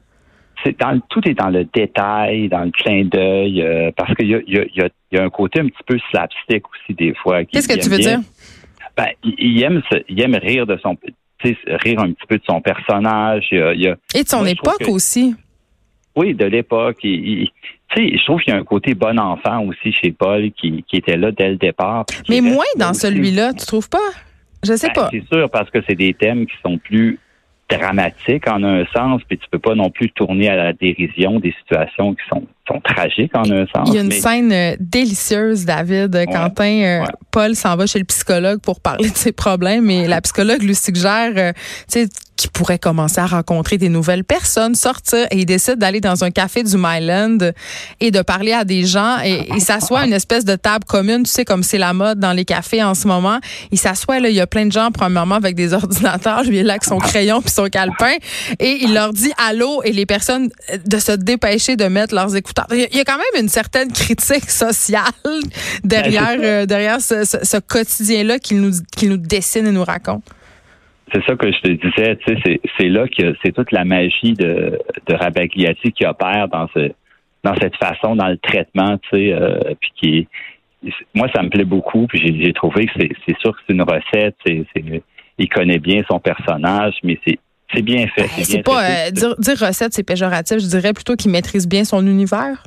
Dans, 0.78 1.00
tout 1.08 1.26
est 1.28 1.34
dans 1.34 1.48
le 1.48 1.64
détail, 1.64 2.48
dans 2.48 2.64
le 2.64 2.70
clin 2.70 3.04
d'œil, 3.04 3.62
euh, 3.62 3.90
parce 3.96 4.14
qu'il 4.14 4.28
y 4.28 4.34
a, 4.34 4.40
y, 4.46 4.58
a, 4.58 4.88
y 5.12 5.18
a, 5.18 5.22
un 5.22 5.30
côté 5.30 5.60
un 5.60 5.66
petit 5.66 5.84
peu 5.86 5.98
slapstick 6.10 6.64
aussi 6.68 6.94
des 6.94 7.14
fois. 7.14 7.44
Qu'est-ce 7.44 7.68
que 7.68 7.78
tu 7.78 7.88
veux 7.88 7.98
dire? 7.98 8.20
Ben, 8.96 9.08
il, 9.22 9.62
aime, 9.62 9.82
il 10.08 10.20
aime 10.20 10.34
rire 10.34 10.66
de 10.66 10.76
son, 10.82 10.96
rire 11.44 12.00
un 12.00 12.12
petit 12.12 12.26
peu 12.28 12.38
de 12.38 12.44
son 12.48 12.60
personnage. 12.60 13.48
Et 13.52 14.22
de 14.22 14.28
son 14.28 14.44
époque 14.44 14.88
aussi. 14.88 15.34
Oui, 16.16 16.34
de 16.34 16.46
l'époque. 16.46 16.98
je 17.04 18.24
trouve 18.24 18.40
qu'il 18.40 18.52
y 18.52 18.56
a 18.56 18.58
un 18.58 18.64
côté 18.64 18.94
bon 18.94 19.18
enfant 19.20 19.64
aussi 19.64 19.92
chez 19.92 20.10
Paul 20.10 20.50
qui, 20.50 20.82
qui 20.88 20.96
était 20.96 21.16
là 21.16 21.30
dès 21.30 21.50
le 21.50 21.56
départ. 21.56 22.06
Mais 22.28 22.40
moins 22.40 22.64
dans 22.76 22.92
celui-là, 22.92 23.52
tu 23.52 23.64
trouves 23.66 23.88
pas? 23.88 23.98
Je 24.64 24.74
sais 24.74 24.88
ben, 24.88 24.94
pas. 24.94 25.10
C'est 25.12 25.24
sûr, 25.32 25.48
parce 25.48 25.70
que 25.70 25.78
c'est 25.88 25.94
des 25.94 26.14
thèmes 26.14 26.46
qui 26.46 26.56
sont 26.64 26.78
plus 26.78 27.20
dramatique 27.68 28.48
en 28.48 28.62
un 28.64 28.84
sens, 28.94 29.20
puis 29.28 29.38
tu 29.38 29.46
peux 29.50 29.58
pas 29.58 29.74
non 29.74 29.90
plus 29.90 30.10
tourner 30.10 30.48
à 30.48 30.56
la 30.56 30.72
dérision 30.72 31.38
des 31.38 31.54
situations 31.60 32.14
qui 32.14 32.22
sont, 32.30 32.46
sont 32.66 32.80
tragiques 32.80 33.36
en 33.36 33.50
un 33.50 33.66
sens. 33.66 33.88
Il 33.88 33.94
y 33.94 33.98
a 33.98 34.02
une 34.02 34.10
scène 34.10 34.52
euh, 34.52 34.76
délicieuse, 34.80 35.64
David. 35.64 36.24
Quentin, 36.32 36.82
euh, 36.82 37.04
Paul 37.30 37.54
s'en 37.54 37.76
va 37.76 37.86
chez 37.86 37.98
le 37.98 38.06
psychologue 38.06 38.60
pour 38.60 38.80
parler 38.80 39.10
de 39.10 39.16
ses 39.16 39.32
problèmes 39.32 39.90
et 39.90 40.06
la 40.06 40.20
psychologue 40.22 40.62
lui 40.62 40.74
suggère, 40.74 41.32
euh, 41.36 41.52
tu 41.92 42.04
sais, 42.04 42.08
qui 42.38 42.46
pourrait 42.46 42.78
commencer 42.78 43.20
à 43.20 43.26
rencontrer 43.26 43.78
des 43.78 43.88
nouvelles 43.88 44.22
personnes, 44.22 44.76
sortir 44.76 45.26
et 45.32 45.38
il 45.38 45.44
décide 45.44 45.74
d'aller 45.74 46.00
dans 46.00 46.22
un 46.22 46.30
café 46.30 46.62
du 46.62 46.76
Myland 46.78 47.38
et 47.98 48.12
de 48.12 48.22
parler 48.22 48.52
à 48.52 48.64
des 48.64 48.86
gens 48.86 49.18
et 49.24 49.48
il 49.52 49.60
s'assoit 49.60 50.00
à 50.00 50.06
une 50.06 50.12
espèce 50.12 50.44
de 50.44 50.54
table 50.54 50.84
commune, 50.84 51.24
tu 51.24 51.30
sais 51.32 51.44
comme 51.44 51.64
c'est 51.64 51.78
la 51.78 51.92
mode 51.92 52.20
dans 52.20 52.32
les 52.32 52.44
cafés 52.44 52.82
en 52.82 52.94
ce 52.94 53.08
moment. 53.08 53.40
Il 53.72 53.78
s'assoit 53.78 54.20
là, 54.20 54.28
il 54.28 54.36
y 54.36 54.40
a 54.40 54.46
plein 54.46 54.66
de 54.66 54.72
gens 54.72 54.92
premièrement 54.92 55.34
avec 55.34 55.56
des 55.56 55.72
ordinateurs, 55.74 56.44
lui 56.44 56.58
il 56.58 56.60
est 56.60 56.62
là 56.62 56.74
avec 56.74 56.84
son 56.84 56.98
crayon 56.98 57.42
puis 57.42 57.50
son 57.50 57.66
calepin 57.66 58.14
et 58.60 58.78
il 58.82 58.94
leur 58.94 59.12
dit 59.12 59.32
allô 59.48 59.82
et 59.82 59.92
les 59.92 60.06
personnes 60.06 60.48
de 60.86 60.98
se 61.00 61.12
dépêcher 61.12 61.74
de 61.74 61.86
mettre 61.86 62.14
leurs 62.14 62.36
écouteurs. 62.36 62.66
Il 62.70 62.96
y 62.96 63.00
a 63.00 63.04
quand 63.04 63.18
même 63.18 63.42
une 63.42 63.48
certaine 63.48 63.92
critique 63.92 64.48
sociale 64.48 65.02
derrière 65.82 66.38
ben, 66.38 66.44
euh, 66.44 66.66
derrière 66.66 67.00
ce, 67.00 67.24
ce, 67.24 67.56
quotidien 67.56 68.22
là 68.22 68.38
qu'il 68.38 68.60
nous 68.60 68.72
qu'il 68.96 69.08
nous 69.08 69.16
dessine 69.16 69.66
et 69.66 69.72
nous 69.72 69.84
raconte. 69.84 70.22
C'est 71.12 71.24
ça 71.24 71.36
que 71.36 71.50
je 71.50 71.60
te 71.60 71.68
disais, 71.68 72.16
tu 72.16 72.36
sais, 72.42 72.60
c'est 72.78 72.88
là 72.88 73.06
que 73.06 73.34
c'est 73.42 73.52
toute 73.52 73.72
la 73.72 73.84
magie 73.84 74.32
de, 74.32 74.78
de 75.06 75.14
Rabagliati 75.14 75.92
qui 75.92 76.06
opère 76.06 76.48
dans 76.48 76.68
ce 76.74 76.90
dans 77.44 77.54
cette 77.54 77.76
façon, 77.76 78.16
dans 78.16 78.26
le 78.26 78.36
traitement, 78.36 78.98
tu 78.98 79.08
sais, 79.10 79.32
euh, 79.32 79.74
puis 79.80 79.90
qui 79.94 80.28
moi 81.14 81.28
ça 81.34 81.42
me 81.42 81.48
plaît 81.48 81.64
beaucoup, 81.64 82.06
puis 82.06 82.40
j'ai 82.42 82.52
trouvé 82.52 82.86
que 82.86 82.92
c'est 82.98 83.38
sûr 83.40 83.52
que 83.52 83.58
c'est 83.66 83.74
une 83.74 83.82
recette, 83.82 84.36
c'est 84.44 84.64
il 85.38 85.48
connaît 85.48 85.78
bien 85.78 86.02
son 86.10 86.18
personnage, 86.18 86.94
mais 87.02 87.18
c'est 87.26 87.38
c'est 87.74 87.82
bien 87.82 88.06
fait. 88.08 88.28
C'est 88.44 88.62
pas 88.62 88.82
euh, 88.82 89.10
dire, 89.10 89.34
dire 89.38 89.58
recette, 89.58 89.92
c'est 89.92 90.02
péjoratif. 90.02 90.58
Je 90.58 90.66
dirais 90.66 90.94
plutôt 90.94 91.16
qu'il 91.16 91.30
maîtrise 91.30 91.68
bien 91.68 91.84
son 91.84 92.06
univers. 92.06 92.62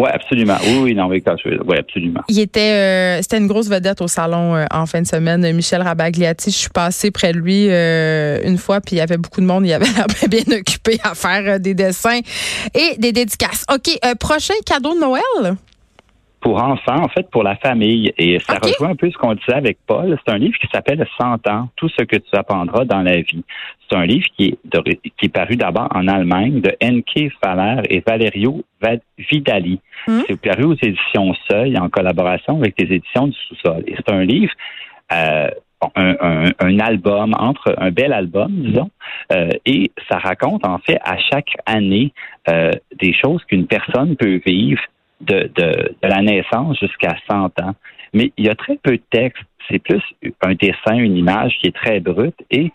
Oui, 0.00 0.08
absolument. 0.10 0.56
Oui, 0.62 0.78
oui, 0.82 0.94
non, 0.94 1.08
oui, 1.08 1.22
oui, 1.44 1.76
absolument. 1.76 2.22
Il 2.26 2.38
était, 2.38 2.72
euh, 2.72 3.18
c'était 3.20 3.36
une 3.36 3.46
grosse 3.46 3.68
vedette 3.68 4.00
au 4.00 4.08
salon 4.08 4.56
euh, 4.56 4.64
en 4.70 4.86
fin 4.86 5.02
de 5.02 5.06
semaine. 5.06 5.52
Michel 5.52 5.82
Rabagliati, 5.82 6.50
je 6.50 6.56
suis 6.56 6.70
passée 6.70 7.10
près 7.10 7.34
de 7.34 7.38
lui 7.38 7.66
euh, 7.68 8.40
une 8.42 8.56
fois, 8.56 8.80
puis 8.80 8.96
il 8.96 8.98
y 8.98 9.02
avait 9.02 9.18
beaucoup 9.18 9.42
de 9.42 9.46
monde. 9.46 9.66
Il 9.66 9.72
avait 9.74 9.84
bien 10.28 10.58
occupé 10.58 10.98
à 11.04 11.14
faire 11.14 11.60
des 11.60 11.74
dessins 11.74 12.20
et 12.74 12.96
des 12.96 13.12
dédicaces. 13.12 13.66
OK, 13.70 13.90
prochain 14.18 14.54
cadeau 14.64 14.94
de 14.94 15.00
Noël? 15.00 15.56
Pour 16.40 16.62
enfants, 16.62 17.02
en 17.02 17.08
fait, 17.08 17.28
pour 17.30 17.42
la 17.42 17.56
famille. 17.56 18.12
Et 18.18 18.38
ça 18.38 18.58
rejoint 18.62 18.90
un 18.90 18.96
peu 18.96 19.10
ce 19.10 19.16
qu'on 19.16 19.34
disait 19.34 19.54
avec 19.54 19.78
Paul. 19.86 20.18
C'est 20.24 20.32
un 20.32 20.38
livre 20.38 20.58
qui 20.58 20.66
s'appelle 20.72 21.06
100 21.18 21.46
ans, 21.48 21.68
tout 21.76 21.88
ce 21.88 22.04
que 22.04 22.16
tu 22.16 22.30
apprendras 22.36 22.84
dans 22.84 23.02
la 23.02 23.20
vie. 23.20 23.44
C'est 23.88 23.96
un 23.96 24.06
livre 24.06 24.26
qui 24.36 24.46
est, 24.46 25.00
qui 25.18 25.26
est 25.26 25.32
paru 25.32 25.56
d'abord 25.56 25.88
en 25.94 26.08
Allemagne 26.08 26.60
de 26.60 26.74
Enke 26.82 27.32
Faller 27.42 27.82
et 27.90 28.02
Valerio 28.06 28.62
Vidali. 29.18 29.80
Hmm. 30.06 30.20
C'est 30.26 30.40
paru 30.40 30.64
aux 30.64 30.74
éditions 30.74 31.34
Seuil 31.50 31.78
en 31.78 31.88
collaboration 31.88 32.58
avec 32.58 32.74
les 32.78 32.96
éditions 32.96 33.26
du 33.28 33.36
sous-sol. 33.48 33.82
Et 33.86 33.94
c'est 33.96 34.12
un 34.12 34.24
livre 34.24 34.52
euh, 35.12 35.50
un, 35.96 36.52
un, 36.58 36.78
album, 36.78 37.34
entre 37.38 37.74
un 37.78 37.90
bel 37.90 38.12
album, 38.12 38.50
disons, 38.50 38.90
euh, 39.32 39.48
et 39.64 39.90
ça 40.10 40.18
raconte 40.18 40.66
en 40.66 40.78
fait 40.78 40.98
à 41.02 41.16
chaque 41.16 41.56
année 41.64 42.12
euh, 42.48 42.72
des 43.00 43.14
choses 43.14 43.42
qu'une 43.44 43.66
personne 43.66 44.14
peut 44.16 44.40
vivre 44.44 44.80
de, 45.20 45.50
de, 45.54 45.94
la 46.02 46.22
naissance 46.22 46.78
jusqu'à 46.78 47.16
100 47.28 47.60
ans. 47.60 47.74
Mais 48.12 48.32
il 48.36 48.46
y 48.46 48.48
a 48.48 48.54
très 48.54 48.76
peu 48.76 48.92
de 48.92 49.02
texte. 49.10 49.42
C'est 49.70 49.78
plus 49.78 50.02
un 50.42 50.54
dessin, 50.54 50.94
une 50.94 51.16
image 51.16 51.56
qui 51.60 51.68
est 51.68 51.76
très 51.76 52.00
brute 52.00 52.36
et 52.50 52.72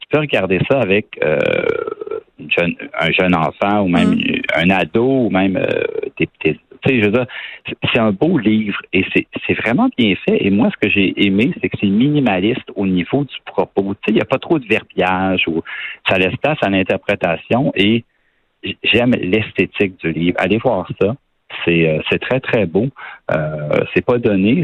tu 0.00 0.08
peux 0.10 0.20
regarder 0.20 0.60
ça 0.70 0.80
avec 0.80 1.18
euh, 1.24 1.38
un 3.00 3.10
jeune 3.10 3.34
enfant 3.34 3.82
ou 3.82 3.88
même 3.88 4.14
mm. 4.14 4.42
un 4.54 4.70
ado 4.70 5.26
ou 5.26 5.30
même 5.30 5.56
euh, 5.56 5.82
des, 6.18 6.26
petits 6.26 6.60
je 6.88 7.04
veux 7.06 7.10
dire, 7.10 7.26
c'est 7.92 7.98
un 7.98 8.12
beau 8.12 8.38
livre 8.38 8.80
et 8.92 9.04
c'est 9.14 9.54
vraiment 9.54 9.88
bien 9.98 10.14
fait. 10.28 10.44
Et 10.44 10.50
moi, 10.50 10.70
ce 10.70 10.86
que 10.86 10.92
j'ai 10.92 11.26
aimé, 11.26 11.52
c'est 11.60 11.68
que 11.68 11.76
c'est 11.80 11.88
minimaliste 11.88 12.70
au 12.74 12.86
niveau 12.86 13.24
du 13.24 13.34
propos. 13.44 13.94
Tu 13.94 13.98
sais, 14.04 14.12
il 14.12 14.14
n'y 14.14 14.20
a 14.20 14.26
pas 14.26 14.38
trop 14.38 14.58
de 14.58 14.66
verbiage 14.66 15.42
ou 15.48 15.62
ça 16.08 16.18
laisse 16.18 16.36
place 16.36 16.58
à 16.62 16.70
l'interprétation 16.70 17.72
et 17.74 18.04
j'aime 18.84 19.12
l'esthétique 19.12 19.98
du 19.98 20.12
livre. 20.12 20.36
Allez 20.38 20.58
voir 20.58 20.88
ça. 21.00 21.16
Euh, 21.68 21.98
c'est 22.10 22.20
très, 22.20 22.38
très 22.40 22.66
beau. 22.66 22.86
Euh, 23.32 23.80
c'est 23.94 24.04
pas 24.04 24.18
donné, 24.18 24.62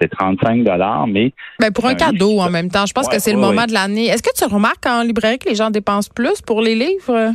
c'est 0.00 0.08
35 0.08 0.64
dollars, 0.64 1.06
mais... 1.06 1.32
Ben 1.60 1.70
pour 1.72 1.86
un, 1.86 1.94
cadeau 1.94 2.40
en 2.40 2.50
même 2.50 2.68
temps. 2.68 2.86
Je 2.86 2.92
pense 2.92 3.08
que 3.08 3.20
c'est 3.20 3.32
le 3.32 3.38
moment 3.38 3.66
de 3.66 3.72
l'année. 3.72 4.06
Est-ce 4.06 4.22
que 4.22 4.34
tu 4.36 4.44
remarques 4.52 4.86
en 4.86 5.02
librairie 5.02 5.38
que 5.38 5.48
les 5.48 5.54
gens 5.54 5.70
dépensent 5.70 6.10
plus 6.14 6.40
pour 6.40 6.60
les 6.60 6.74
livres? 6.74 7.34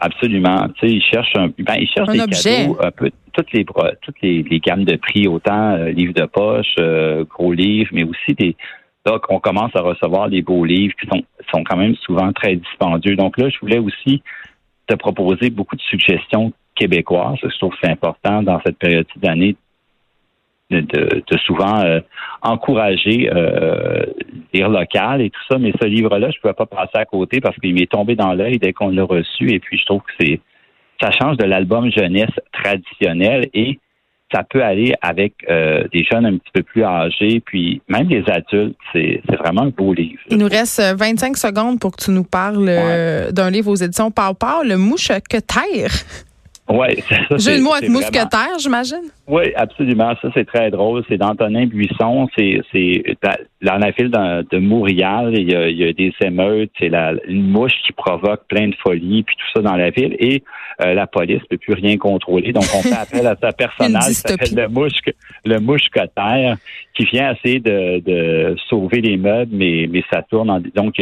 Absolument. 0.00 0.68
Tu 0.78 0.88
sais, 0.88 0.94
ils 0.94 1.02
cherchent 1.02 1.36
un, 1.36 1.48
ben, 1.58 1.76
ils 1.78 1.88
cherchent 1.88 2.08
des 2.08 2.18
cadeaux 2.18 2.78
un 2.82 2.90
peu 2.90 3.10
toutes 3.32 3.52
les 3.52 3.64
toutes 4.02 4.20
les, 4.22 4.60
gammes 4.60 4.84
de 4.84 4.96
prix, 4.96 5.28
autant 5.28 5.72
euh, 5.72 5.90
livres 5.90 6.12
de 6.12 6.26
poche, 6.26 6.74
euh, 6.78 7.24
gros 7.24 7.52
livres, 7.52 7.90
mais 7.92 8.04
aussi 8.04 8.34
des 8.34 8.56
donc 9.06 9.22
on 9.30 9.40
commence 9.40 9.74
à 9.74 9.80
recevoir 9.80 10.28
des 10.28 10.42
beaux 10.42 10.64
livres 10.64 10.94
qui 11.00 11.06
sont 11.06 11.22
sont 11.52 11.64
quand 11.64 11.76
même 11.76 11.94
souvent 11.96 12.32
très 12.32 12.56
dispendieux. 12.56 13.16
Donc 13.16 13.38
là, 13.38 13.48
je 13.48 13.58
voulais 13.60 13.78
aussi 13.78 14.22
te 14.86 14.94
proposer 14.94 15.50
beaucoup 15.50 15.76
de 15.76 15.80
suggestions 15.82 16.52
québécoise. 16.80 17.36
Je 17.42 17.58
trouve 17.58 17.72
que 17.72 17.78
c'est 17.82 17.90
important 17.90 18.42
dans 18.42 18.60
cette 18.64 18.78
période 18.78 19.06
d'année 19.16 19.54
de, 20.70 20.80
de, 20.80 21.38
souvent 21.44 21.80
euh, 21.84 22.00
encourager 22.42 23.28
euh, 23.32 24.04
lire 24.52 24.68
local 24.68 25.20
et 25.20 25.30
tout 25.30 25.40
ça. 25.50 25.58
Mais 25.58 25.72
ce 25.80 25.86
livre-là, 25.86 26.30
je 26.30 26.36
ne 26.36 26.40
pouvais 26.40 26.54
pas 26.54 26.66
passer 26.66 26.96
à 26.96 27.04
côté 27.04 27.40
parce 27.40 27.56
qu'il 27.56 27.74
m'est 27.74 27.90
tombé 27.90 28.14
dans 28.14 28.32
l'œil 28.32 28.58
dès 28.58 28.72
qu'on 28.72 28.90
l'a 28.90 29.04
reçu. 29.04 29.50
Et 29.52 29.58
puis, 29.58 29.78
je 29.78 29.84
trouve 29.84 30.02
que 30.02 30.12
c'est 30.20 30.40
ça 31.00 31.10
change 31.10 31.38
de 31.38 31.44
l'album 31.44 31.90
jeunesse 31.90 32.30
traditionnel 32.52 33.48
et 33.54 33.78
ça 34.32 34.44
peut 34.44 34.62
aller 34.62 34.92
avec 35.00 35.32
euh, 35.48 35.88
des 35.92 36.04
jeunes 36.04 36.26
un 36.26 36.36
petit 36.36 36.50
peu 36.52 36.62
plus 36.62 36.84
âgés, 36.84 37.40
puis 37.44 37.80
même 37.88 38.06
des 38.06 38.22
adultes. 38.28 38.76
C'est, 38.92 39.22
vraiment 39.38 39.62
un 39.62 39.70
beau 39.70 39.94
livre. 39.94 40.20
Il 40.28 40.36
nous 40.36 40.46
reste 40.46 40.80
25 40.80 41.36
secondes 41.36 41.80
pour 41.80 41.96
que 41.96 42.04
tu 42.04 42.10
nous 42.10 42.22
parles 42.22 42.66
d'un 43.32 43.50
livre 43.50 43.70
aux 43.70 43.76
éditions 43.76 44.10
Pau 44.10 44.62
Le 44.62 44.76
Mouche 44.76 45.10
que 45.28 45.38
terre. 45.38 45.90
Oui, 46.70 47.02
ça. 47.08 47.36
J'ai 47.36 47.56
le 47.56 47.62
mot 47.62 47.72
avec 47.72 47.90
mousquetaire, 47.90 48.58
j'imagine. 48.58 49.10
Oui, 49.26 49.52
absolument. 49.56 50.14
Ça, 50.22 50.28
c'est 50.34 50.46
très 50.46 50.70
drôle. 50.70 51.02
C'est 51.08 51.16
d'Antonin 51.16 51.66
Buisson. 51.66 52.28
C'est, 52.36 52.60
c'est 52.72 53.02
dans 53.62 53.78
la 53.78 53.90
ville 53.90 54.10
de, 54.10 54.42
de 54.48 54.58
Montréal. 54.58 55.34
Il 55.36 55.50
y, 55.50 55.54
a, 55.54 55.68
il 55.68 55.76
y 55.76 55.84
a 55.84 55.92
des 55.92 56.12
émeutes. 56.22 56.70
C'est 56.78 56.88
la, 56.88 57.14
une 57.26 57.50
mouche 57.50 57.72
qui 57.84 57.92
provoque 57.92 58.46
plein 58.48 58.68
de 58.68 58.74
folie, 58.76 59.24
puis 59.24 59.34
tout 59.36 59.58
ça 59.58 59.62
dans 59.62 59.76
la 59.76 59.90
ville. 59.90 60.14
Et 60.20 60.44
euh, 60.82 60.94
la 60.94 61.06
police 61.06 61.42
ne 61.42 61.56
peut 61.56 61.58
plus 61.58 61.74
rien 61.74 61.96
contrôler. 61.96 62.52
Donc, 62.52 62.64
on 62.74 62.82
fait 62.82 62.92
appel 62.94 63.26
à 63.26 63.36
sa 63.40 63.52
personnage 63.52 64.06
qui 64.06 64.14
s'appelle 64.14 64.54
le 64.54 64.68
mouche, 64.68 64.92
le 65.44 65.58
mousquetaire, 65.58 66.56
qui 66.94 67.04
vient 67.04 67.34
essayer 67.34 67.58
de, 67.58 67.98
de 67.98 68.56
sauver 68.68 69.00
les 69.00 69.16
meubles, 69.16 69.50
mais, 69.52 69.88
mais 69.90 70.04
ça 70.12 70.22
tourne. 70.22 70.50
En, 70.50 70.60
donc, 70.60 70.94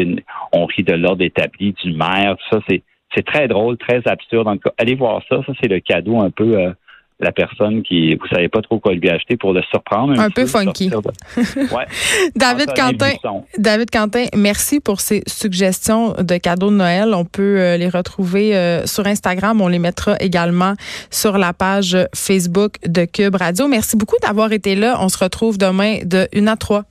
on 0.53 0.65
rit 0.65 0.83
de 0.83 0.95
l'ordre 0.95 1.23
établi 1.23 1.75
du 1.85 1.93
maire. 1.93 2.37
Tout 2.39 2.57
ça, 2.57 2.65
c'est 2.69 2.83
c'est 3.15 3.25
très 3.25 3.49
drôle, 3.49 3.77
très 3.79 4.03
absurde. 4.07 4.47
Donc, 4.47 4.63
allez 4.77 4.95
voir 4.95 5.23
ça. 5.29 5.37
Ça, 5.47 5.53
c'est 5.61 5.69
le 5.69 5.81
cadeau 5.81 6.21
un 6.21 6.31
peu 6.31 6.59
euh, 6.59 6.73
la 7.21 7.33
personne 7.33 7.83
qui 7.83 8.15
vous 8.15 8.27
savez 8.29 8.49
pas 8.49 8.63
trop 8.63 8.79
quoi 8.79 8.95
lui 8.95 9.09
acheter 9.09 9.37
pour 9.37 9.53
le 9.53 9.63
surprendre. 9.71 10.19
Un, 10.19 10.31
peu, 10.31 10.47
funky. 10.47 10.91
ouais. 10.95 11.87
David 12.37 12.73
Quentin, 12.75 13.13
David 13.59 13.91
Quentin, 13.91 14.27
merci 14.37 14.81
pour 14.81 15.01
ces 15.01 15.23
suggestions 15.27 16.13
de 16.13 16.37
cadeaux 16.37 16.71
de 16.71 16.77
Noël. 16.77 17.15
On 17.15 17.25
peut 17.25 17.61
euh, 17.61 17.77
les 17.77 17.89
retrouver 17.89 18.57
euh, 18.57 18.87
sur 18.87 19.07
Instagram. 19.07 19.61
On 19.61 19.69
les 19.69 19.81
mettra 19.81 20.17
également 20.21 20.75
sur 21.11 21.39
la 21.39 21.53
page 21.53 21.97
Facebook 22.15 22.75
de 22.87 23.05
Cube 23.05 23.35
Radio. 23.35 23.67
Merci 23.67 23.97
beaucoup 23.97 24.17
d'avoir 24.23 24.53
été 24.53 24.77
là. 24.77 24.99
On 25.01 25.09
se 25.09 25.19
retrouve 25.19 25.59
demain 25.59 25.99
de 26.05 26.29
1 26.35 26.47
à 26.47 26.57
3. 26.57 26.85